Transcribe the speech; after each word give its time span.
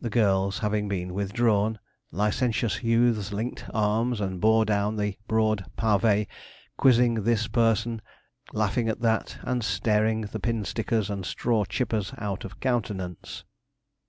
The 0.00 0.08
girls 0.08 0.60
having 0.60 0.86
been 0.88 1.14
withdrawn, 1.14 1.80
licentious 2.12 2.84
youths 2.84 3.32
linked 3.32 3.64
arms, 3.74 4.20
and 4.20 4.40
bore 4.40 4.64
down 4.64 4.94
the 4.94 5.18
broad 5.26 5.64
pavé, 5.76 6.28
quizzing 6.76 7.24
this 7.24 7.48
person, 7.48 8.00
laughing 8.52 8.88
at 8.88 9.00
that, 9.00 9.38
and 9.42 9.64
staring 9.64 10.20
the 10.20 10.38
pin 10.38 10.64
stickers 10.64 11.10
and 11.10 11.26
straw 11.26 11.64
chippers 11.64 12.12
out 12.18 12.44
of 12.44 12.60
countenance. 12.60 13.42